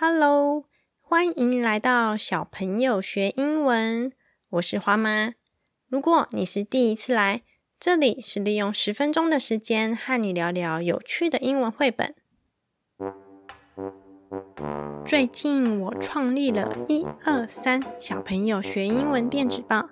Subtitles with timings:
[0.00, 0.62] Hello，
[1.00, 4.12] 欢迎来到小朋友学英文。
[4.50, 5.32] 我是花妈。
[5.88, 7.42] 如果你是第一次来，
[7.80, 12.14] 这里是利用十分钟的时间和你聊聊有趣的英文绘本。
[15.04, 19.88] 最近我创立了一二三小朋友学英文电子报。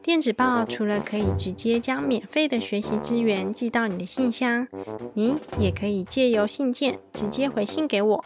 [0.00, 4.68] 电子报除了可以直接将免费的学习资源寄到你的信箱，
[5.14, 8.24] 你也可以借由信件直接回信给我。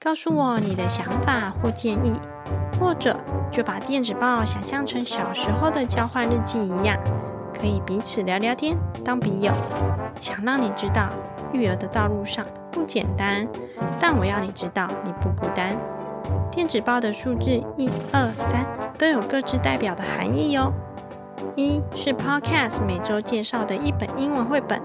[0.00, 2.20] 告诉我你的想法或建议，
[2.78, 3.18] 或者
[3.50, 6.98] 就把电子报想象成小时候的交换日记一样，
[7.58, 9.52] 可以彼此聊聊天，当笔友。
[10.20, 11.08] 想让你知道，
[11.52, 13.48] 育儿的道路上不简单，
[13.98, 15.74] 但我要你知道你不孤单。
[16.50, 18.64] 电子报的数字一二三
[18.98, 20.72] 都有各自代表的含义哟。
[21.56, 24.80] 一是 Podcast 每周介绍的一本英文绘本，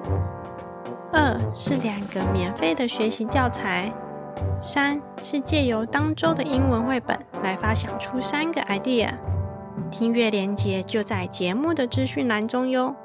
[1.11, 3.91] 二是两个免费的学习教材。
[4.61, 9.17] 三是借由当周的英文绘本来发想出三个 idea，
[9.91, 12.95] 听阅连接就在节目的资讯栏中哟。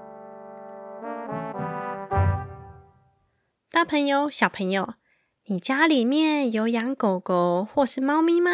[3.71, 4.95] 大朋友、小朋友，
[5.47, 8.53] 你家里面有养狗狗或是猫咪吗？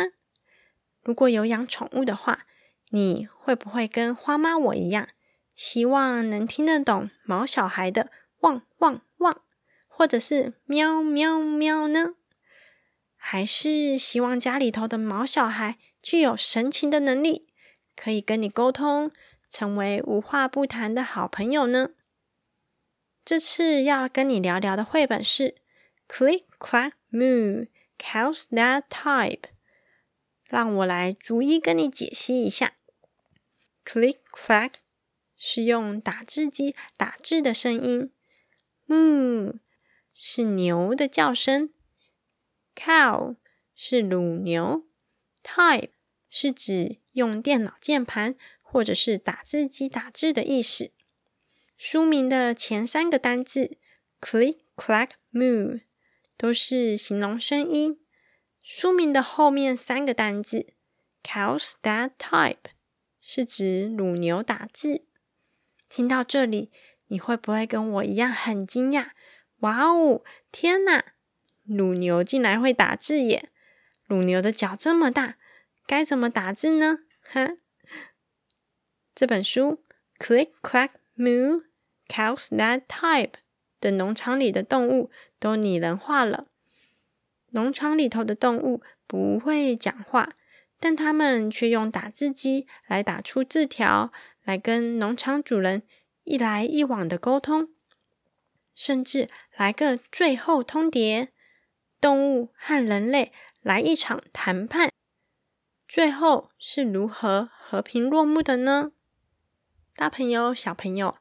[1.03, 2.41] 如果有养宠物的话，
[2.91, 5.09] 你会不会跟花妈我一样，
[5.55, 9.41] 希望能听得懂毛小孩的汪汪汪，
[9.87, 12.15] 或者是喵喵喵呢？
[13.23, 17.47] 还是希望家里头的毛小孩具有神奇的能力，
[17.95, 19.13] 可以跟你沟通，
[19.51, 21.91] 成为无话不谈的好朋友呢？
[23.23, 25.55] 这次要跟你聊聊的绘本是
[26.13, 27.69] 《Click Clack Moo
[27.99, 29.37] Cows That Type》，
[30.45, 32.73] 让我来逐一跟你解析一下。
[33.85, 34.73] Click Clack
[35.37, 38.11] 是用打字机打字的声音
[38.89, 39.59] ，Moo
[40.15, 41.71] 是牛的叫声。
[42.83, 43.37] Cow
[43.75, 44.87] 是乳牛
[45.45, 45.91] ，Type
[46.31, 50.91] 是指用电脑键盘或者是打字机打字的意思。
[51.77, 53.77] 书名的前三个单字
[54.19, 55.83] Click Clack Moo
[56.39, 58.01] 都是形容声音。
[58.63, 60.73] 书名的后面三个单字
[61.23, 62.71] Cows that type
[63.21, 65.05] 是指乳牛打字。
[65.91, 66.73] 听到这里，
[67.09, 69.11] 你会不会跟我一样很惊讶？
[69.59, 71.05] 哇哦，天哪！
[71.71, 73.49] 乳牛竟然会打字耶！
[74.07, 75.37] 乳牛的脚这么大，
[75.87, 76.99] 该怎么打字呢？
[77.23, 77.53] 哈！
[79.15, 79.81] 这本书
[80.25, 81.63] 《Click Clack Moo
[82.09, 83.27] Cows That Type》
[83.81, 86.49] 的农场里的动物都拟人化了。
[87.51, 90.33] 农场里头的动物不会讲话，
[90.81, 95.83] 但他们却用打字机来打出字条，来跟农场主人
[96.25, 97.69] 一来一往的沟通，
[98.75, 101.29] 甚至来个最后通牒。
[102.01, 104.91] 动物和人类来一场谈判，
[105.87, 108.93] 最后是如何和平落幕的呢？
[109.95, 111.19] 大朋友、小朋友，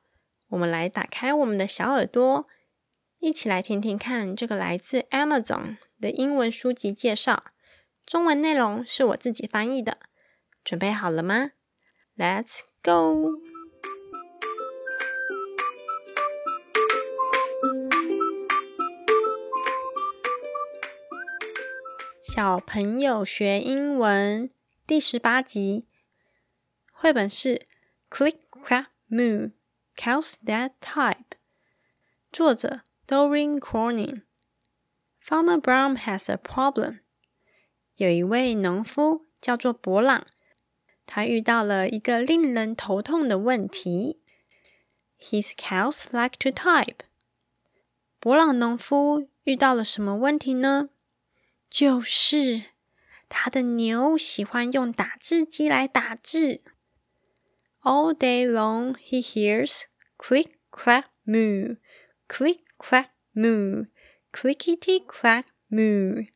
[0.48, 2.48] 我们来打开我们的小耳朵，
[3.20, 7.44] 一起来听听看这个来自 Amazon 的英文书籍介绍。
[8.06, 10.00] 中文内容是我自己翻译的，
[10.64, 11.52] 准备好了吗
[12.16, 13.49] ？Let's go！
[22.32, 24.52] 小朋友学英文
[24.86, 25.88] 第十八集，
[26.92, 27.56] 绘本是
[28.08, 29.54] 《Click Clap Moo
[29.98, 31.16] Cows That Type》，
[32.32, 34.22] 作者 Doreen Corning。
[35.26, 37.00] Farmer Brown has a problem。
[37.96, 40.28] 有一位农夫叫做博朗，
[41.08, 44.22] 他遇到了一个令人头痛的问题。
[45.20, 47.00] His cows like to type。
[48.20, 50.90] 博朗农夫遇到了什么问题呢？
[51.70, 52.64] 就是
[53.28, 56.62] 他的牛喜欢用打字机来打字。
[57.82, 59.84] All day long, he hears
[60.18, 61.78] click clack moo,
[62.28, 63.88] click clack moo,
[64.32, 66.28] clickety clack moo。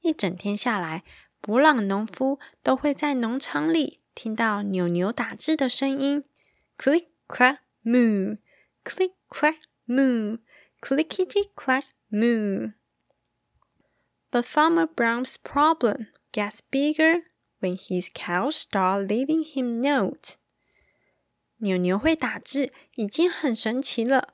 [0.00, 1.04] 一整天下来，
[1.40, 6.24] 布朗农夫都会在农场里听到牛牛打字的声音
[6.78, 8.38] ：click clack moo,
[8.84, 10.38] click clack moo,
[10.80, 12.72] clickety clack moo。
[14.31, 17.23] But Farmer Brown's problem gets bigger
[17.59, 20.35] when his cows start leaving him notes.
[21.57, 24.33] 牛牛会打字已经很神奇了，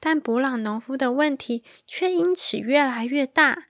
[0.00, 3.68] 但博朗农夫的问题却因此越来越大，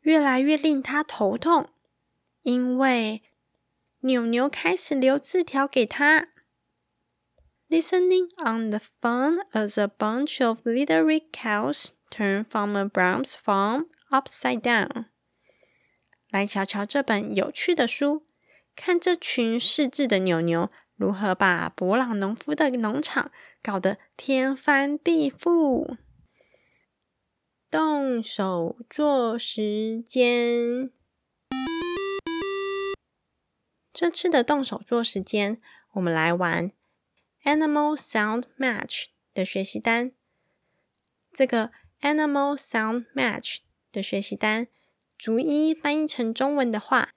[0.00, 1.68] 越来越令他头痛。
[2.42, 3.22] 因为
[4.00, 6.28] 牛牛开始留字条给他。
[7.68, 15.05] Listening on the phone as a bunch of little cows turn Farmer Brown's farm upside down，
[16.29, 18.25] 来瞧瞧这本有趣的书，
[18.75, 23.31] 看这群识字的牛牛如何把博朗农夫的农场
[23.61, 25.97] 搞得天翻地覆。
[27.69, 30.91] 动手做时间，
[33.91, 35.59] 这次的动手做时间，
[35.93, 36.71] 我们来玩
[37.43, 40.13] Animal Sound Match 的学习单。
[41.33, 43.57] 这个 Animal Sound Match
[43.95, 44.67] 的学习单，
[45.17, 47.13] 逐一翻译成中文的话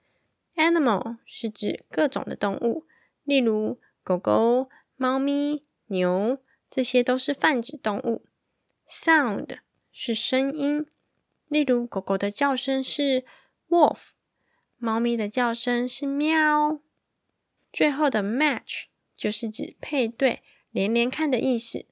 [0.55, 2.85] ，Animal 是指各种的动物，
[3.25, 6.37] 例如狗狗、猫咪、牛，
[6.69, 8.25] 这些都是泛指动物。
[8.87, 9.57] Sound
[9.91, 10.85] 是声音，
[11.49, 13.25] 例如狗狗的叫声是
[13.67, 14.11] wolf，
[14.77, 16.79] 猫咪的叫声是喵。
[17.73, 18.85] 最后的 match
[19.15, 20.41] 就是指配对、
[20.71, 21.85] 连连看的意思。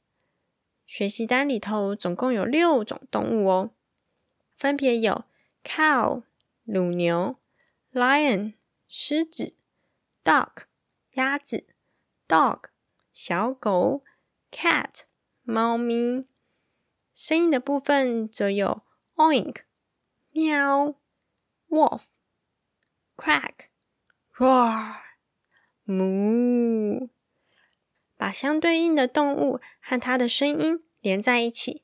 [0.87, 3.71] 学习单里头总共有六种动物哦，
[4.57, 5.25] 分别有
[5.63, 6.23] cow
[6.63, 7.37] 乳牛、
[7.93, 8.55] lion
[8.87, 9.55] 狮子、
[10.23, 10.63] duck
[11.11, 11.67] 鸭子、
[12.27, 12.63] dog
[13.13, 14.03] 小狗、
[14.51, 15.01] cat
[15.43, 16.25] 猫咪。
[17.13, 18.83] 声音的部分则有
[19.15, 19.57] oink、
[20.31, 20.95] 喵、
[21.69, 22.01] wolf、
[23.15, 23.67] crack、
[24.35, 24.95] roar、
[25.85, 27.09] moo，
[28.15, 31.83] 把相对应的动物和它的声音连在一起。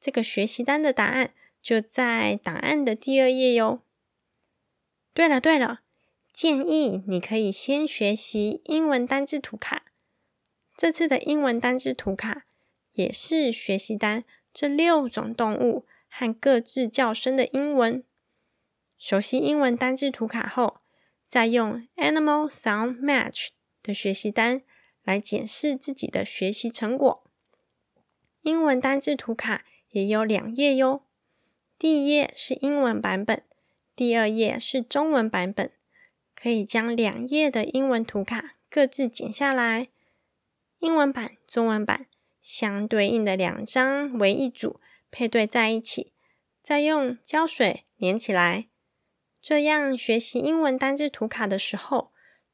[0.00, 3.80] 这个学习单的答案就在档案的第二页哟。
[5.14, 5.80] 对了对了，
[6.34, 9.84] 建议你可以先学习英文单字图卡。
[10.76, 12.44] 这次的英文单字图卡。
[12.92, 14.22] 也是学习单
[14.52, 18.04] 这六种动物和各自叫声的英文。
[18.98, 20.82] 熟悉英文单字图卡后，
[21.26, 23.48] 再用 Animal Sound Match
[23.82, 24.60] 的学习单
[25.02, 27.24] 来检视自己的学习成果。
[28.42, 31.06] 英文单字图卡也有两页哟，
[31.82, 33.42] 第一页是英文版本，
[33.96, 35.72] 第二页是中文版本。
[36.32, 39.88] 可以将两页的英文图卡各自剪下来，
[40.78, 42.06] 英文版、中文版。
[42.40, 44.78] 相对应的两张为一组，
[45.10, 46.12] 配对在一起，
[46.62, 48.68] 再用胶水粘起来。
[49.40, 52.12] 这样学习英文单字图卡的时候，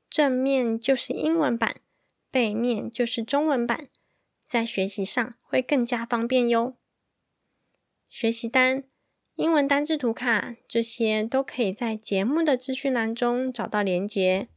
[0.08, 1.82] 正面就是英文版，
[2.30, 3.88] 背面就是中文版，
[4.42, 6.78] 在学习上会更加方便哟。
[8.08, 8.84] 学习单、
[9.38, 14.48] 英文单字图卡这些都可以在节目的资讯栏中找到连结。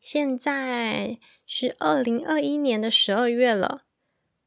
[0.00, 3.84] 现在是二零二一年的十二月了，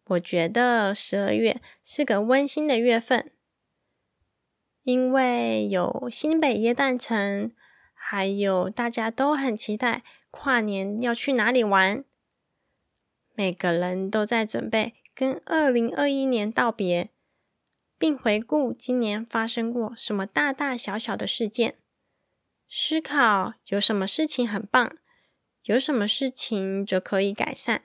[0.06, 3.34] 我觉得十二月是个温馨的月份，
[4.82, 7.52] 因为有新北耶诞城，
[7.94, 12.04] 还有大家都很期待跨年要去哪里玩，
[13.36, 17.12] 每个人都在准备跟二零二一年道别，
[18.06, 21.80] 并回顾今年发生过什么大大小小的事件，
[22.70, 24.96] 思考有什么事情很棒。
[25.64, 27.82] 有什么事情则可以改善，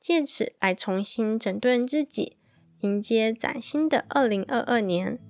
[0.00, 2.38] 借此来重新整顿自己，
[2.80, 5.20] 迎接崭新的二零二二年。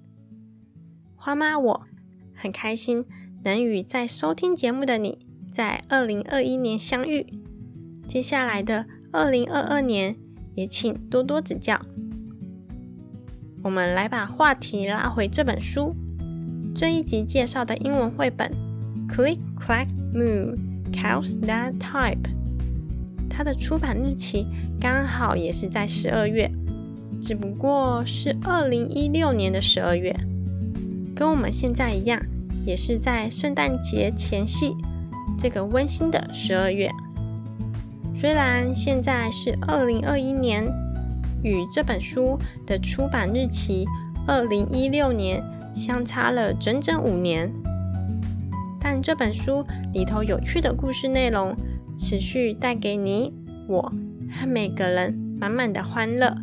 [1.15, 1.87] 花妈，我
[2.35, 3.05] 很开心
[3.45, 7.27] 能与在收听节目的你在二零二一年相遇。
[8.09, 10.19] 接下来的二零二二年，
[10.55, 11.85] 也请多多指教。
[13.63, 15.95] 我们来把话题拉回这本书，
[16.75, 18.51] 这一集介绍的英文绘本
[19.15, 20.55] 《Click Clack Moo》。
[20.93, 22.19] Cows that type，
[23.31, 24.47] 它的出版日期
[24.79, 26.53] 刚好也是在十二月，
[27.19, 30.15] 只不过是二零一六年的十二月，
[31.17, 32.21] 跟我们现在一样，
[32.67, 34.77] 也是在圣诞节前夕
[35.39, 36.91] 这个温馨的十二月。
[38.15, 40.63] 虽然现在是二零二一年，
[41.43, 43.85] 与这本书的出版日期
[44.27, 45.43] 二零一六年
[45.75, 47.53] 相差了整整五年。
[48.81, 51.57] 但这本书里头有趣的故事内容，
[51.97, 53.33] 持续带给你
[53.69, 53.93] 我
[54.31, 56.37] 和每个人满满的欢乐。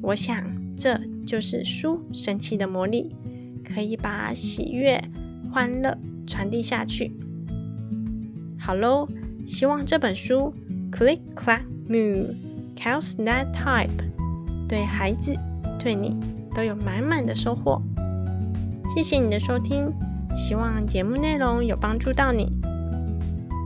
[0.00, 0.36] 我想，
[0.76, 3.14] 这就是书神奇的魔力，
[3.64, 5.02] 可以把喜悦、
[5.52, 7.12] 欢乐传递下去。
[8.58, 9.08] 好喽，
[9.46, 10.54] 希望这本书
[10.96, 12.34] 《Click Clack Moo
[12.78, 13.88] Cows That Type》
[14.68, 15.34] 对孩子、
[15.78, 16.16] 对你
[16.54, 17.82] 都有满满的收获。
[18.94, 19.92] 谢谢你的收听。
[20.36, 22.52] 希望节目内容有帮助到你。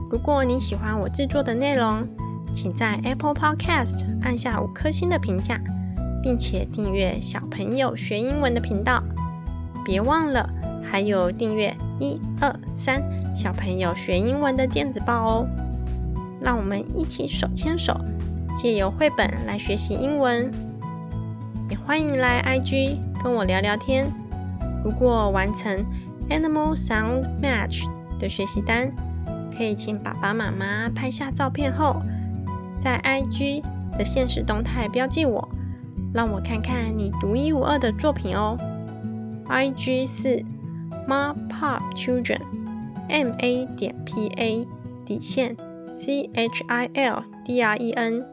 [0.09, 2.07] 如果你喜欢我制作的内容，
[2.55, 5.61] 请在 Apple Podcast 按下五颗星的评价，
[6.23, 9.03] 并且订阅小朋友学英文的频道。
[9.85, 10.49] 别忘了
[10.83, 13.03] 还有订阅一二三
[13.35, 15.47] 小朋友学英文的电子报哦。
[16.41, 17.99] 让我们一起手牵手，
[18.55, 20.51] 借由绘本来学习英文。
[21.69, 24.05] 也欢迎来 IG 跟我聊聊天。
[24.83, 25.85] 如果完成
[26.29, 27.85] Animal Sound Match
[28.19, 28.91] 的学习单，
[29.55, 32.01] 可以请爸爸妈妈拍下照片后，
[32.79, 33.63] 在 IG
[33.97, 35.47] 的现实动态标记我，
[36.13, 38.57] 让我看看你独一无二的作品哦。
[39.47, 40.43] IG 是
[41.07, 44.67] Ma Pop Children，M A 点 P A
[45.05, 45.55] 底线
[45.85, 48.32] C H I L D R E N。